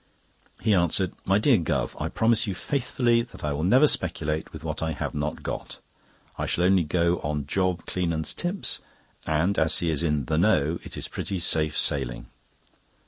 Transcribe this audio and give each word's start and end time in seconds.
He 0.61 0.73
answered: 0.73 1.13
"My 1.25 1.37
dear 1.37 1.59
Guv., 1.59 1.95
I 2.01 2.09
promise 2.09 2.47
you 2.47 2.55
faithfully 2.55 3.21
that 3.21 3.43
I 3.43 3.53
will 3.53 3.61
never 3.63 3.85
speculate 3.85 4.51
with 4.51 4.63
what 4.63 4.81
I 4.81 4.93
have 4.93 5.13
not 5.13 5.43
got. 5.43 5.77
I 6.39 6.47
shall 6.47 6.63
only 6.63 6.83
go 6.83 7.19
on 7.19 7.45
Job 7.45 7.85
Cleanands' 7.85 8.33
tips, 8.35 8.79
and 9.27 9.59
as 9.59 9.77
he 9.77 9.91
is 9.91 10.01
in 10.01 10.25
the 10.25 10.39
'know' 10.39 10.79
it 10.83 10.97
is 10.97 11.07
pretty 11.07 11.37
safe 11.37 11.77
sailing." 11.77 12.25